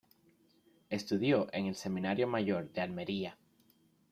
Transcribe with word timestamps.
Estudió 0.89 1.45
en 1.53 1.67
el 1.67 1.75
Seminario 1.75 2.25
Mayor 2.25 2.71
de 2.71 2.81
Almería. 2.81 3.37